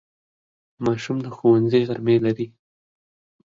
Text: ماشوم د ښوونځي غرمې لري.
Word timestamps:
ماشوم 0.83 1.17
د 1.25 1.27
ښوونځي 1.37 1.81
غرمې 1.89 2.17
لري. 2.25 2.47